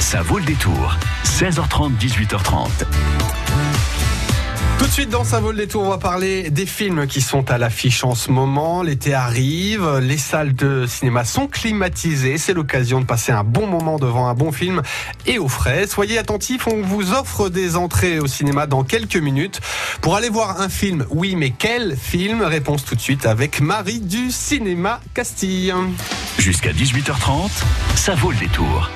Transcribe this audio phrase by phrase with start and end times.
[0.00, 0.96] Ça vaut le détour.
[1.24, 2.68] 16h30, 18h30.
[4.78, 7.50] Tout de suite dans Ça vaut le détour, on va parler des films qui sont
[7.50, 8.82] à l'affiche en ce moment.
[8.82, 12.38] L'été arrive, les salles de cinéma sont climatisées.
[12.38, 14.80] C'est l'occasion de passer un bon moment devant un bon film
[15.26, 15.86] et au frais.
[15.86, 19.60] Soyez attentifs, on vous offre des entrées au cinéma dans quelques minutes.
[20.00, 22.40] Pour aller voir un film, oui, mais quel film?
[22.42, 25.74] Réponse tout de suite avec Marie du Cinéma Castille.
[26.38, 27.50] Jusqu'à 18h30,
[27.96, 28.90] ça vaut le détour.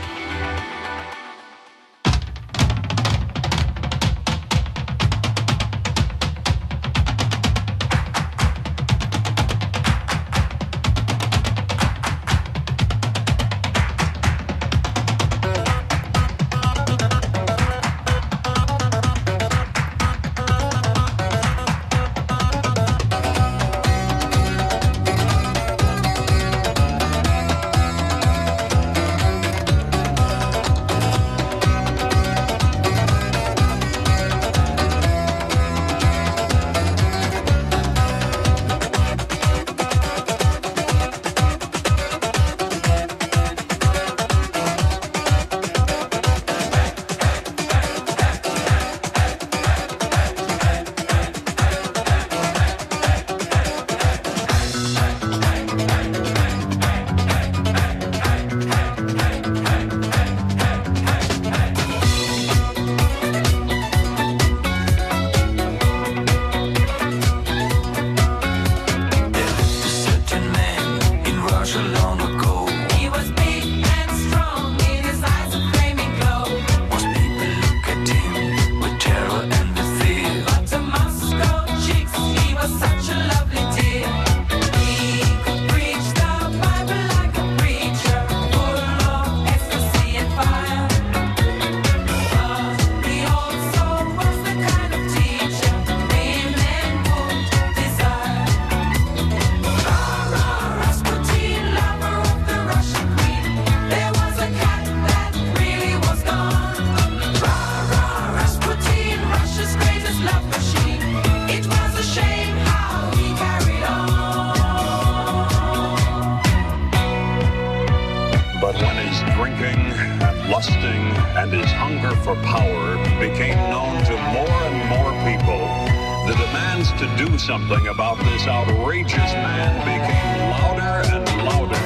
[126.84, 131.80] Demands to do something about this outrageous man became louder and louder.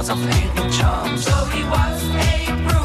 [0.00, 1.18] because of Elton John.
[1.18, 2.79] So he was a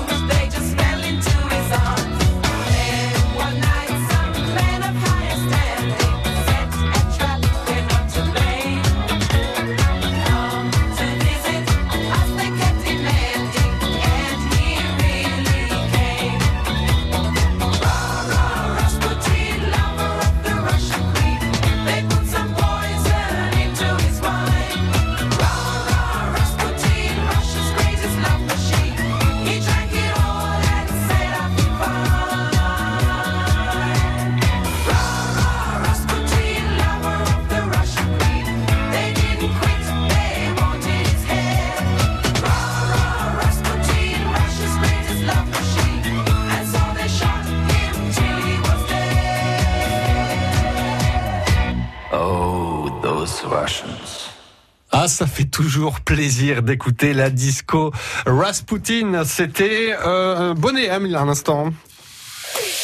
[55.06, 57.92] Ah, ça fait toujours plaisir d'écouter la disco
[58.26, 59.24] Rasputin.
[59.24, 61.72] C'était euh, Bonnet, hein, a un instant.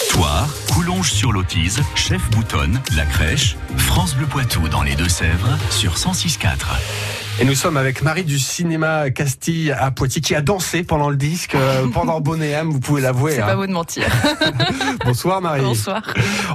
[0.07, 5.95] Toire, Coulonges sur l'Autise, Chef Boutonne, La Crèche, France Bleu Poitou dans les Deux-Sèvres sur
[5.95, 7.30] 106.4.
[7.41, 11.15] Et nous sommes avec Marie du cinéma Castille à Poitiers qui a dansé pendant le
[11.15, 13.31] disque, euh, pendant Bonnet M, vous pouvez l'avouer.
[13.33, 13.47] C'est hein.
[13.47, 14.05] pas vous de mentir.
[15.05, 15.61] Bonsoir Marie.
[15.63, 16.03] Bonsoir.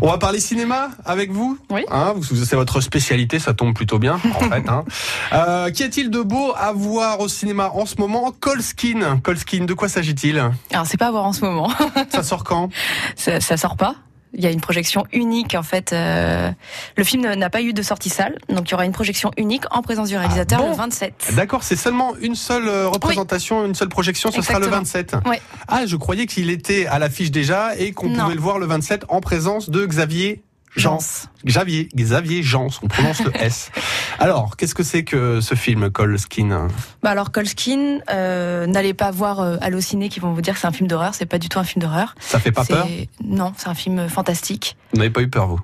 [0.00, 1.58] On va parler cinéma avec vous.
[1.70, 1.82] Oui.
[1.90, 4.68] Hein, vous- c'est votre spécialité, ça tombe plutôt bien en fait.
[4.68, 4.84] Hein.
[5.32, 8.32] Euh, Qu'y a-t-il de beau à voir au cinéma en ce moment?
[8.38, 9.18] Colskin.
[9.24, 10.38] Colskin, de quoi s'agit-il?
[10.72, 11.68] Alors c'est pas à voir en ce moment.
[12.10, 12.68] Ça sort quand?
[13.16, 13.96] Ça, ça sort pas.
[14.34, 15.92] Il y a une projection unique en fait.
[15.92, 16.50] euh,
[16.96, 19.64] le film n'a pas eu de sortie salle, donc il y aura une projection unique
[19.70, 21.32] en présence du réalisateur Ah bon le 27.
[21.34, 25.20] D'accord, c'est seulement une seule euh, représentation, une seule projection, ce sera le Exactement.
[25.22, 25.28] 27.
[25.28, 25.40] Ouais.
[25.68, 29.04] Ah, je croyais qu'il était à l'affiche déjà et qu'on pouvait le voir le 27
[29.08, 30.42] en présence de Xavier.
[30.76, 30.98] Jans.
[31.44, 33.70] Xavier, Xavier Jean, on prononce le S.
[34.18, 36.68] Alors, qu'est-ce que c'est que ce film, Cole Skin
[37.02, 40.66] Bah alors Colskin, euh, n'allez pas voir euh, Allociné qui vont vous dire que c'est
[40.66, 41.14] un film d'horreur.
[41.14, 42.14] C'est pas du tout un film d'horreur.
[42.20, 42.86] Ça fait pas peur?
[43.24, 44.76] Non, c'est un film fantastique.
[44.92, 45.60] Vous n'avez pas eu peur, vous?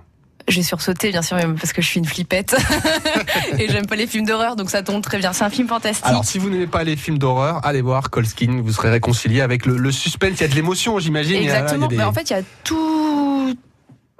[0.48, 2.56] J'ai sursauté bien sûr parce que je suis une flippette
[3.58, 5.32] et j'aime pas les films d'horreur donc ça tombe très bien.
[5.32, 6.04] C'est un film fantastique.
[6.04, 8.60] Alors, si vous n'aimez pas les films d'horreur, allez voir Colskin.
[8.62, 10.38] Vous serez réconcilié avec le, le suspense.
[10.38, 11.36] Il y a de l'émotion, j'imagine.
[11.42, 11.86] Exactement.
[11.86, 13.56] des- Mais en fait, il y a tout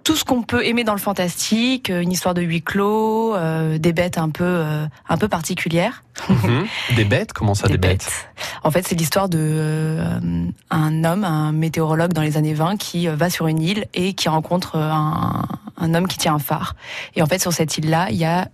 [0.05, 3.79] tout ce qu'on peut aimer dans le fantastique, euh, une histoire de huis clos, euh,
[3.79, 6.05] des bêtes un peu euh, un peu particulières.
[6.29, 6.67] Mhm.
[6.97, 8.29] Des bêtes Comment ça, des, bêtes,
[8.65, 10.19] En fait, c'est l'histoire de euh,
[10.71, 14.29] un homme, un météorologue dans les années 20 qui va sur une île et qui
[14.29, 15.47] rencontre un,
[15.79, 16.77] un homme qui tient un phare.
[17.17, 18.49] Et en fait, sur cette île-là, il y a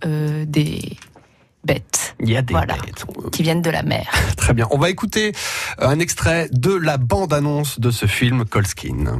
[0.45, 0.81] des
[1.65, 2.75] bêtes Il y a des Voilà.
[2.75, 3.05] bêtes.
[3.33, 4.09] qui viennent de la mer.
[4.37, 4.65] Très bien.
[4.71, 5.33] On va écouter
[5.79, 9.19] un extrait de la bande-annonce de ce film Colskin.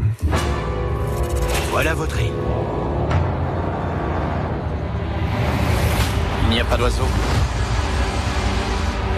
[1.72, 2.34] Voilà votre île.
[6.44, 7.08] Il n'y a pas d'oiseaux.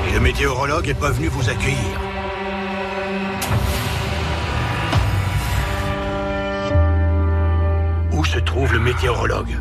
[0.07, 1.77] Et le météorologue est pas venu vous accueillir.
[8.11, 9.55] Où se trouve le météorologue?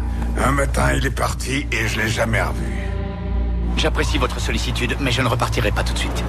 [0.45, 2.83] Un matin, il est parti et je l'ai jamais revu.
[3.77, 6.25] J'apprécie votre sollicitude, mais je ne repartirai pas tout de suite.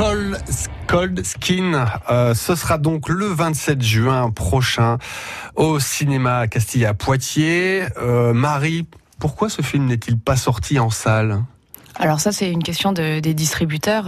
[0.00, 0.38] Cold,
[0.86, 4.96] Cold Skin, euh, ce sera donc le 27 juin prochain
[5.56, 7.82] au cinéma Castille à Poitiers.
[7.98, 8.86] Euh, Marie,
[9.18, 11.44] pourquoi ce film n'est-il pas sorti en salle?
[11.98, 14.06] Alors ça, c'est une question de, des distributeurs.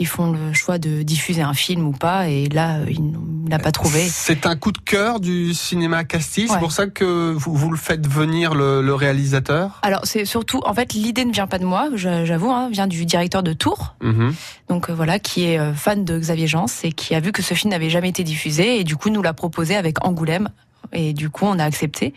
[0.00, 3.12] Ils font le choix de diffuser un film ou pas, et là, il
[3.48, 4.00] n'a pas trouvé.
[4.08, 6.58] C'est un coup de cœur du cinéma Castille, c'est Ouais.
[6.58, 9.78] pour ça que vous, vous le faites venir le, le réalisateur?
[9.82, 13.04] Alors c'est surtout, en fait, l'idée ne vient pas de moi, j'avoue, hein, vient du
[13.04, 14.34] directeur de Tours, Mhm.
[14.68, 17.42] donc euh, voilà, qui est euh, fan de Xavier Jans et qui a vu que
[17.42, 20.48] ce film n'avait jamais été diffusé et du coup nous l'a proposé avec Angoulême
[20.92, 22.14] et du coup on a accepté.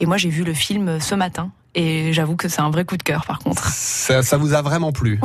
[0.00, 2.96] Et moi j'ai vu le film ce matin et j'avoue que c'est un vrai coup
[2.96, 3.66] de cœur par contre.
[3.68, 5.18] ça, ça vous a vraiment plu?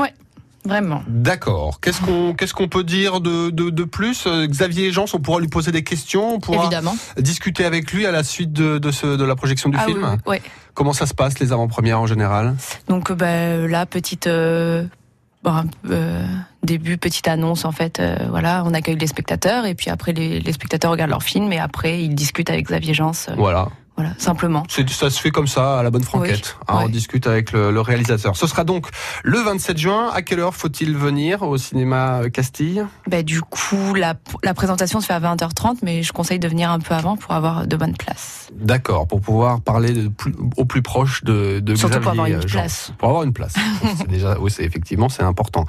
[0.65, 1.03] Vraiment.
[1.07, 1.79] D'accord.
[1.81, 4.25] Qu'est-ce qu'on qu'est-ce qu'on peut dire de, de, de plus?
[4.27, 6.95] Euh, Xavier Jean, on pourra lui poser des questions, on pourra Évidemment.
[7.17, 10.17] discuter avec lui à la suite de, de, ce, de la projection du Ah film.
[10.27, 10.49] oui, oui.
[10.75, 12.55] Comment ça se passe les avant-premières en général?
[12.87, 14.85] Donc bah, là, petite euh,
[15.43, 16.25] bon, euh,
[16.63, 17.99] début, petite annonce en fait.
[17.99, 21.51] euh, voilà, on accueille les spectateurs et puis après les, les spectateurs regardent leur film
[21.51, 23.67] et après ils discutent avec Xavier euh, Voilà.
[24.01, 24.63] Voilà, simplement.
[24.67, 26.57] Ça se fait comme ça, à la bonne franquette.
[26.61, 28.35] Oui, hein, On discute avec le, le réalisateur.
[28.35, 28.87] Ce sera donc
[29.23, 30.09] le 27 juin.
[30.11, 32.83] À quelle heure faut-il venir au cinéma Castille?
[33.07, 36.71] Bah, du coup, la, la présentation se fait à 20h30, mais je conseille de venir
[36.71, 38.49] un peu avant pour avoir de bonnes places.
[38.55, 42.27] D'accord, pour pouvoir parler de plus- au plus proche de, de Surtout Xavier pour avoir
[42.27, 42.59] une Jean.
[42.59, 42.91] place.
[42.97, 43.53] Pour avoir une place.
[44.09, 45.65] déjà, oui, effectivement, c'est important.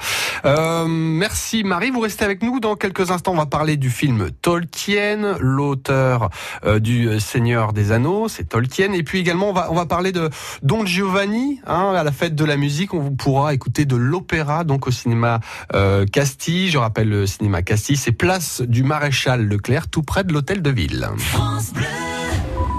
[0.47, 2.61] Euh, merci Marie, vous restez avec nous.
[2.61, 6.31] Dans quelques instants, on va parler du film Tolkien, l'auteur
[6.65, 8.93] euh, du Seigneur des Anneaux, c'est Tolkien.
[8.93, 10.31] Et puis également, on va, on va parler de
[10.63, 12.95] Don Giovanni, hein, à la fête de la musique.
[12.95, 15.41] On vous pourra écouter de l'opéra, donc au cinéma
[15.75, 16.71] euh, Castille.
[16.71, 20.71] Je rappelle le cinéma Castille, c'est place du Maréchal Leclerc, tout près de l'hôtel de
[20.71, 21.09] ville.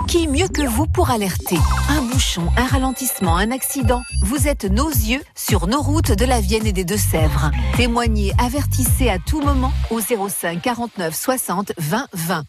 [0.08, 1.58] Qui mieux que vous pour alerter?
[1.90, 4.04] Un bouchon, un ralentissement, un accident.
[4.24, 7.50] Vous êtes nos yeux sur nos routes de la Vienne et des Deux-Sèvres.
[7.78, 12.44] Témoignez, avertissez à tout moment au 05 49 60 20 20.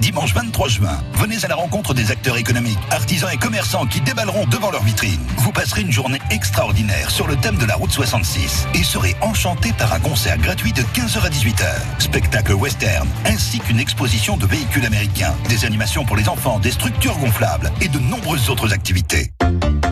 [0.00, 0.98] Dimanche 23 juin.
[1.14, 5.20] Venez à la rencontre des acteurs économiques, artisans et commerçants qui déballeront devant leur vitrine.
[5.38, 9.72] Vous passerez une journée extraordinaire sur le thème de la route 66 et serez enchanté
[9.72, 12.00] par un concert gratuit de 15h à 18h.
[12.00, 17.16] Spectacle western, ainsi qu'une exposition de véhicules américains, des animations pour les enfants, des structures
[17.18, 19.32] gonflables et de nombreuses autres activités.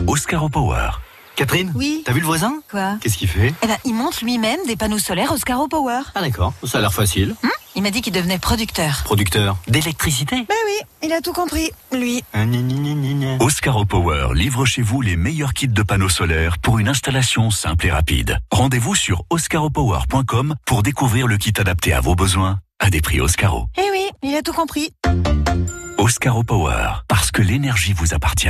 [0.07, 0.89] Oscar Power.
[1.37, 2.03] Catherine Oui.
[2.05, 2.55] T'as vu le voisin?
[2.69, 2.97] Quoi?
[3.01, 3.53] Qu'est-ce qu'il fait?
[3.63, 6.01] Eh ben, il monte lui-même des panneaux solaires Oscaro Power.
[6.13, 7.35] Ah d'accord, ça a l'air facile.
[7.75, 9.01] Il m'a dit qu'il devenait producteur.
[9.05, 12.21] Producteur d'électricité Ben oui, il a tout compris, lui.
[12.33, 13.43] Ah, gna, gna, gna, gna, gna.
[13.43, 17.87] Oscar Power livre chez vous les meilleurs kits de panneaux solaires pour une installation simple
[17.87, 18.39] et rapide.
[18.51, 23.67] Rendez-vous sur oscaropower.com pour découvrir le kit adapté à vos besoins à des prix Oscaro.
[23.77, 24.93] Eh oui, il a tout compris.
[25.97, 28.49] Oscaro Power, parce que l'énergie vous appartient.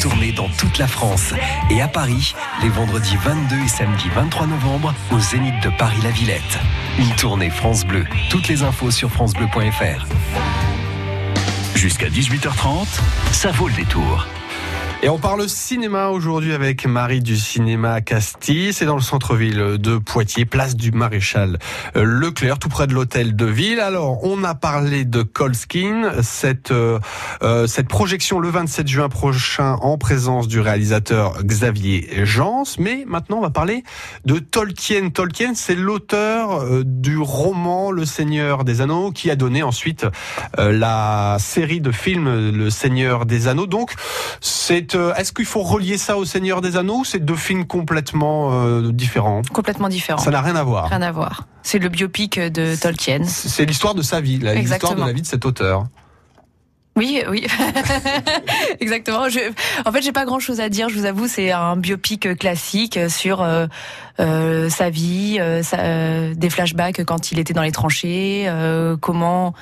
[0.00, 1.34] Tournée dans toute la France
[1.70, 6.58] et à Paris, les vendredis 22 et samedi 23 novembre, au Zénith de Paris-La Villette.
[6.98, 8.04] Une tournée France Bleu.
[8.30, 10.06] Toutes les infos sur francebleu.fr.
[11.74, 12.86] Jusqu'à 18h30,
[13.32, 14.26] ça vaut le détour.
[15.04, 18.72] Et on parle cinéma aujourd'hui avec Marie du cinéma Castille.
[18.72, 21.58] C'est dans le centre-ville de Poitiers, place du Maréchal
[21.96, 23.80] Leclerc, tout près de l'hôtel de ville.
[23.80, 27.00] Alors, on a parlé de Colskin, cette, euh,
[27.42, 32.62] euh, cette projection le 27 juin prochain en présence du réalisateur Xavier Jans.
[32.78, 33.82] Mais maintenant, on va parler
[34.24, 35.10] de Tolkien.
[35.10, 40.06] Tolkien, c'est l'auteur euh, du roman Le Seigneur des Anneaux qui a donné ensuite
[40.60, 43.66] euh, la série de films Le Seigneur des Anneaux.
[43.66, 43.94] Donc,
[44.40, 47.66] c'est euh, est-ce qu'il faut relier ça au Seigneur des Anneaux ou c'est deux films
[47.66, 49.42] complètement euh, différents?
[49.52, 50.18] Complètement différent.
[50.18, 50.88] Ça n'a rien à voir.
[50.88, 51.46] Rien à voir.
[51.62, 53.24] C'est le biopic de Tolkien.
[53.24, 55.84] C'est l'histoire de sa vie, l'histoire de la vie de cet auteur.
[56.94, 57.46] Oui, oui,
[58.80, 59.28] exactement.
[59.30, 59.38] Je,
[59.86, 60.90] en fait, j'ai pas grand-chose à dire.
[60.90, 63.66] Je vous avoue, c'est un biopic classique sur euh,
[64.20, 68.46] euh, sa vie, euh, sa- des flashbacks quand il était dans les tranchées,
[69.00, 69.54] comment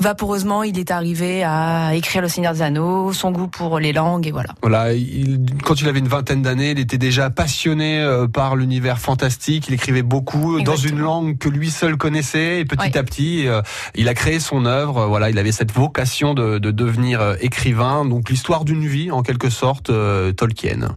[0.00, 4.26] vaporeusement il est arrivé à écrire Le Seigneur des Anneaux, son goût pour les langues
[4.26, 4.50] et voilà.
[4.62, 8.98] Voilà, il, quand il avait une vingtaine d'années, il était déjà passionné euh, par l'univers
[8.98, 9.68] fantastique.
[9.68, 12.60] Il écrivait beaucoup euh, dans une langue que lui seul connaissait.
[12.60, 13.62] Et petit à petit, euh,
[13.94, 15.06] il a créé son œuvre.
[15.06, 18.04] Voilà, il avait cette vocation de, de devenir écrivain.
[18.04, 20.94] Donc l'histoire d'une vie, en quelque sorte, euh, Tolkien.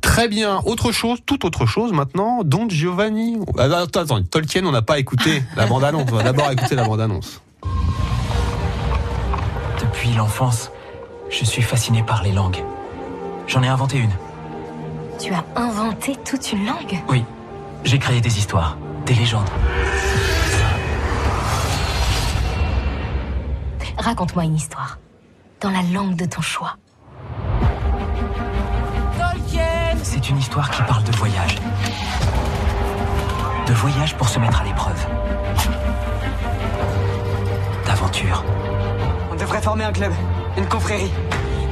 [0.00, 0.60] Très bien.
[0.64, 2.42] Autre chose, tout autre chose maintenant.
[2.44, 3.38] Don Giovanni.
[3.58, 6.08] Ah, Attends, attends, Tolkien, on n'a pas écouté la bande-annonce.
[6.10, 7.40] On va d'abord écouter la bande-annonce.
[10.10, 10.72] Depuis l'enfance,
[11.30, 12.64] je suis fasciné par les langues.
[13.46, 14.10] J'en ai inventé une.
[15.20, 17.00] Tu as inventé toute une langue?
[17.08, 17.24] Oui,
[17.84, 18.76] j'ai créé des histoires,
[19.06, 19.48] des légendes.
[23.98, 24.98] Raconte-moi une histoire.
[25.60, 26.74] Dans la langue de ton choix.
[30.02, 31.54] C'est une histoire qui parle de voyage.
[33.64, 35.06] De voyage pour se mettre à l'épreuve.
[37.86, 38.42] D'aventure.
[39.40, 40.12] Devrait former un club,
[40.58, 41.10] une confrérie.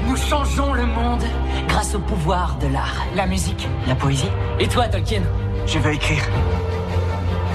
[0.06, 1.22] Nous changeons le monde
[1.68, 3.04] grâce au pouvoir de l'art.
[3.14, 3.68] La musique.
[3.86, 5.20] La poésie Et toi, Tolkien
[5.66, 6.22] Je veux écrire.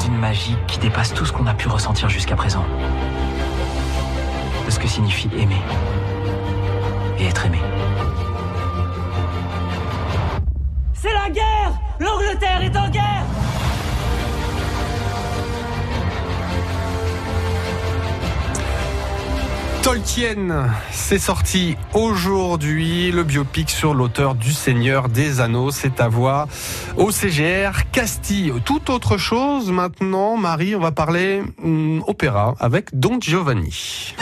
[0.03, 2.63] D'une magie qui dépasse tout ce qu'on a pu ressentir jusqu'à présent.
[4.67, 5.61] De ce que signifie aimer.
[7.17, 7.59] Et être aimé.
[10.93, 13.42] C'est la guerre L'Angleterre est en guerre
[20.91, 26.47] C'est sorti aujourd'hui, le biopic sur l'auteur du Seigneur des Anneaux, c'est à voir
[26.97, 28.53] au CGR Castille.
[28.65, 34.15] Tout autre chose maintenant, Marie, on va parler hum, opéra avec Don Giovanni.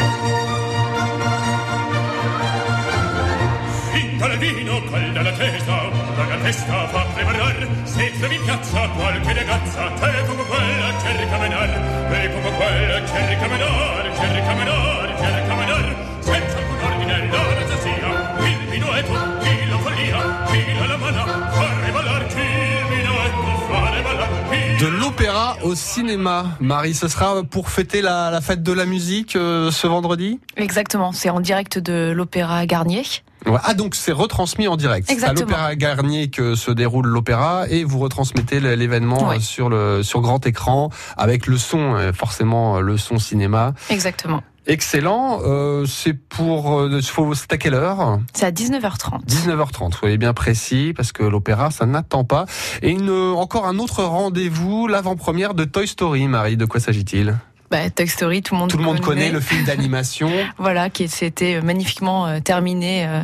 [25.11, 26.57] L'opéra au cinéma.
[26.61, 30.39] Marie, ce sera pour fêter la, la fête de la musique euh, ce vendredi?
[30.55, 31.11] Exactement.
[31.11, 33.03] C'est en direct de l'Opéra Garnier.
[33.45, 33.59] Ouais.
[33.65, 35.09] Ah donc c'est retransmis en direct.
[35.09, 40.01] C'est à l'Opéra Garnier que se déroule l'opéra et vous retransmettez l'événement euh, sur le
[40.01, 43.73] sur grand écran avec le son euh, forcément le son cinéma.
[43.89, 44.41] Exactement.
[44.67, 45.39] Excellent.
[45.43, 49.25] Euh, c'est pour euh, faut- c'est à quelle heure C'est à 19h30.
[49.25, 52.45] 19h30, soyez bien précis parce que l'opéra ça n'attend pas.
[52.81, 56.27] Et une, encore un autre rendez-vous, l'avant-première de Toy Story.
[56.27, 57.37] Marie, de quoi s'agit-il?
[57.71, 60.29] Bah, Toy Story, tout le monde Tout le monde connaît le film d'animation.
[60.57, 63.21] voilà, qui s'était magnifiquement euh, terminé euh,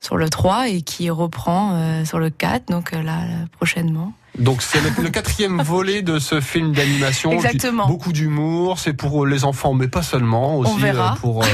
[0.00, 3.20] sur le 3 et qui reprend euh, sur le 4, donc euh, là,
[3.56, 4.12] prochainement.
[4.38, 7.30] Donc c'est le, le quatrième volet de ce film d'animation.
[7.32, 7.86] Exactement.
[7.86, 11.12] Beaucoup d'humour, c'est pour les enfants, mais pas seulement, aussi verra.
[11.12, 11.46] euh, pour euh,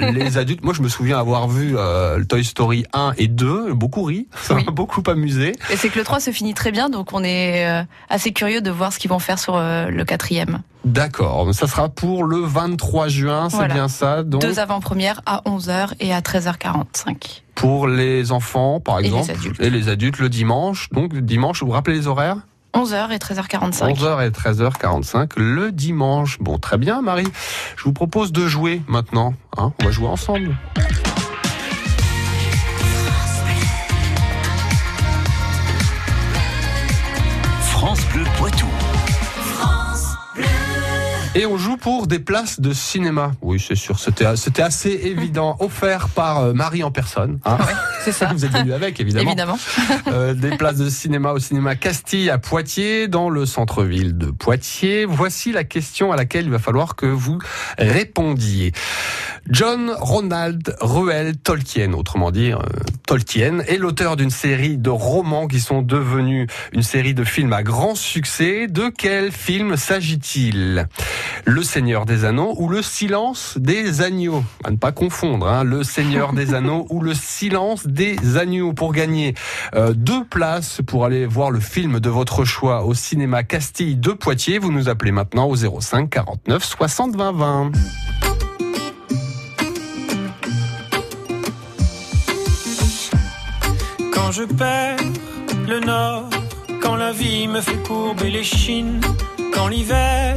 [0.12, 0.64] les adultes.
[0.64, 4.54] Moi, je me souviens avoir vu euh, Toy Story 1 et 2, beaucoup ri, ça
[4.54, 5.52] m'a beaucoup amusé.
[5.70, 8.60] Et c'est que le 3 se finit très bien, donc on est euh, assez curieux
[8.60, 10.62] de voir ce qu'ils vont faire sur euh, le quatrième.
[10.86, 13.74] D'accord, ça sera pour le 23 juin, c'est Voilà.
[13.74, 14.22] bien ça.
[14.22, 17.42] Donc Deux avant-premières à 11h et à 13h45.
[17.56, 19.60] pour les enfants, par Et les exemple, adultes.
[19.60, 20.88] et les adultes le dimanche.
[20.90, 22.36] Donc dimanche, vous vous rappelez les horaires?
[22.72, 23.94] 11h et 13h45.
[23.96, 26.38] 11h et 13h45 le dimanche.
[26.40, 27.26] Bon, très bien, Marie.
[27.76, 29.34] Je vous propose de jouer maintenant.
[29.56, 29.72] hein.
[29.80, 30.54] On va jouer ensemble.
[37.60, 38.66] France Bleu Poitou.
[41.36, 43.32] Et on joue pour des places de cinéma.
[43.42, 47.38] Oui, c'est sûr, c'était assez évident, offert par euh, Marie en personne.
[47.44, 47.58] hein.
[48.04, 48.30] C'est ça.
[48.32, 49.30] Vous êtes venu avec, évidemment.
[49.30, 49.58] Évidemment.
[50.06, 55.04] Euh, des places de cinéma au cinéma Castille à Poitiers, dans le centre-ville de Poitiers.
[55.04, 57.38] Voici la question à laquelle il va falloir que vous
[57.78, 58.72] répondiez.
[59.50, 62.58] John Ronald Ruel Tolkien, autrement dit euh,
[63.06, 67.62] Tolkien, est l'auteur d'une série de romans qui sont devenus une série de films à
[67.62, 68.66] grand succès.
[68.68, 70.86] De quel film s'agit-il?
[71.44, 75.82] Le Seigneur des Anneaux ou Le Silence des Agneaux À ne pas confondre, hein, Le
[75.82, 79.34] Seigneur des Anneaux ou Le Silence des Agneaux pour gagner
[79.74, 84.12] euh, deux places pour aller voir le film de votre choix au cinéma Castille de
[84.12, 84.58] Poitiers.
[84.58, 87.72] Vous nous appelez maintenant au 05 49 60 20 20.
[94.12, 94.96] Quand je perds
[95.68, 96.28] le nord,
[96.82, 99.00] quand la vie me fait courber les chines,
[99.52, 100.36] quand l'hiver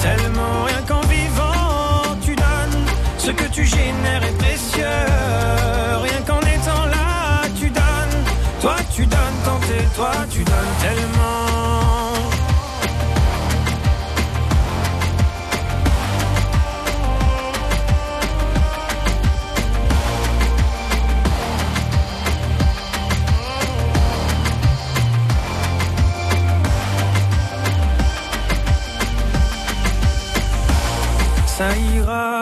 [0.00, 0.64] tellement.
[0.66, 2.84] Rien qu'en vivant, tu donnes.
[3.18, 5.00] Ce que tu génères est précieux.
[6.02, 8.18] Rien qu'en étant là, tu donnes.
[8.60, 11.39] Toi, tu donnes quand t'es toi, tu donnes tellement.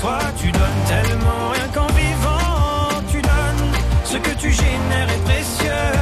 [0.00, 1.50] Toi, tu donnes tellement.
[1.52, 3.72] Rien qu'en vivant, tu donnes.
[4.04, 5.92] Ce que tu génères est précieux.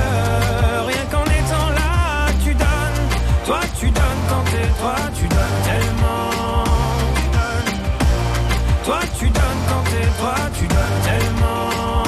[0.86, 3.02] Rien qu'en étant là, tu donnes.
[3.46, 6.64] Toi, tu donnes quand t'es toi, tu donnes tellement.
[7.16, 7.72] Tu donnes.
[8.84, 12.02] Toi, tu donnes quand t'es toi, tu donnes tellement.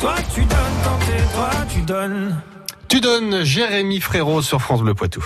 [0.00, 2.40] Toi, tu donnes quand t'es toi, tu donnes.
[2.88, 5.24] Tu donnes Jérémy Frérot sur France Bleu Poitou.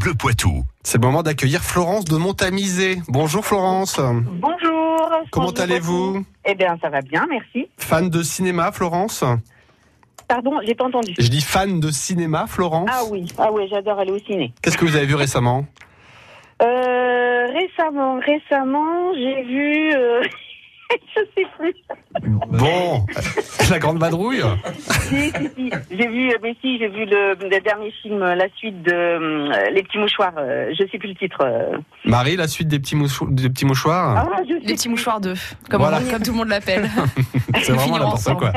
[0.00, 0.64] Bleu Poitou.
[0.82, 3.02] C'est le moment d'accueillir Florence de Montamisé.
[3.08, 4.00] Bonjour Florence.
[4.00, 5.10] Bonjour.
[5.30, 6.24] Comment allez-vous.
[6.46, 7.68] Eh bien, ça va bien, merci.
[7.76, 9.22] Fan de cinéma, Florence
[10.26, 11.12] Pardon, j'ai pas entendu.
[11.18, 12.88] Je dis fan de cinéma, Florence.
[12.90, 14.54] Ah oui, ah oui, j'adore aller au ciné.
[14.62, 15.66] Qu'est-ce que vous avez vu récemment
[16.62, 19.92] Euh, récemment, récemment, j'ai vu.
[19.94, 20.22] euh,
[21.16, 21.74] je sais plus.
[22.48, 23.06] Bon,
[23.70, 24.42] la grande vadrouille
[24.78, 25.70] Si, si, si.
[25.90, 28.92] J'ai vu, euh, mais si, j'ai vu le, le dernier film, euh, la suite de
[28.92, 30.32] euh, Les petits mouchoirs.
[30.38, 31.38] euh, je sais plus le titre.
[31.42, 31.78] euh.
[32.04, 35.34] Marie, la suite des petits, mouchou- des petits mouchoirs Ah, je Les petits mouchoirs 2,
[35.70, 36.00] comme, Voilà.
[36.00, 36.90] comme tout le monde l'appelle.
[37.62, 38.52] C'est vraiment n'importe quoi.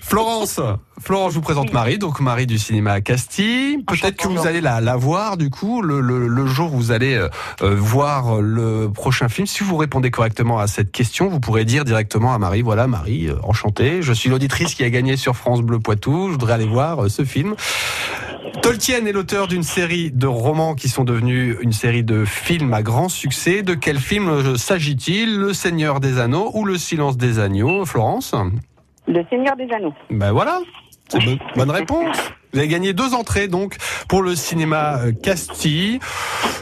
[0.00, 0.60] Florence,
[1.00, 3.82] Florence, je vous présente Marie, donc Marie du cinéma Castille.
[3.84, 6.92] Peut-être que vous allez la, la voir du coup le, le- le jour où vous
[6.92, 7.20] allez
[7.60, 9.46] voir le prochain film.
[9.46, 13.28] Si vous répondez correctement à cette question, vous pourrez dire directement à Marie, voilà Marie,
[13.28, 16.64] euh, enchantée, je suis l'auditrice qui a gagné sur France Bleu Poitou, je voudrais aller
[16.66, 17.54] voir euh, ce film.
[18.62, 22.82] Tolkien est l'auteur d'une série de romans qui sont devenus une série de films à
[22.82, 23.62] grand succès.
[23.62, 25.36] De quel film euh, s'agit-il?
[25.38, 27.84] Le Seigneur des Anneaux ou Le Silence des Agneaux?
[27.84, 28.34] Florence?
[29.06, 29.92] Le Seigneur des Anneaux.
[30.10, 30.60] Ben voilà,
[31.08, 32.16] c'est bo- bonne réponse.
[32.52, 33.76] Vous avez gagné deux entrées donc
[34.08, 35.98] pour le cinéma euh, Castille.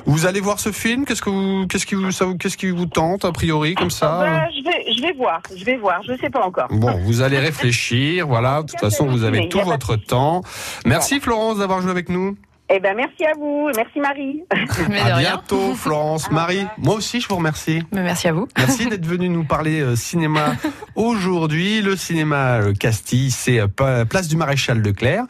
[0.06, 2.70] Vous allez voir ce film Qu'est-ce que vous, qu'est-ce qui vous, ça vous- qu'est-ce qui
[2.70, 6.02] vous tente a priori comme ça Bah, je, vais, je vais voir, je vais voir,
[6.06, 6.68] je sais pas encore.
[6.70, 8.62] Bon, vous allez réfléchir, voilà.
[8.62, 10.42] De toute façon, vous avez tout votre temps.
[10.84, 12.36] Merci Florence d'avoir joué avec nous.
[12.70, 14.42] Eh ben, merci à vous, merci Marie.
[15.04, 16.64] à bientôt, Florence, Marie.
[16.78, 17.82] Moi aussi, je vous remercie.
[17.92, 18.48] Mais merci à vous.
[18.56, 20.56] Merci d'être venu nous parler euh, cinéma
[20.94, 21.82] aujourd'hui.
[21.82, 25.24] Le cinéma euh, Castille, c'est euh, place du Maréchal Leclerc,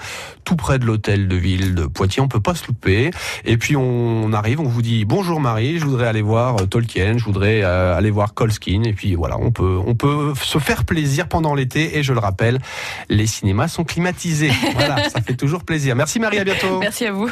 [0.44, 2.23] tout près de l'hôtel de ville de Poitiers.
[2.23, 3.11] On peut pas se louper.
[3.44, 7.25] Et puis on arrive, on vous dit bonjour Marie, je voudrais aller voir Tolkien, je
[7.25, 8.85] voudrais aller voir Colskin.
[8.85, 11.99] Et puis voilà, on peut, on peut se faire plaisir pendant l'été.
[11.99, 12.61] Et je le rappelle,
[13.09, 14.53] les cinémas sont climatisés.
[14.75, 15.94] Voilà, ça fait toujours plaisir.
[15.94, 16.81] Merci Marie, à bientôt.
[16.81, 17.25] Merci à vous.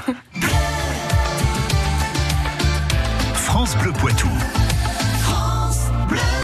[3.35, 4.29] France Bleu Poitou.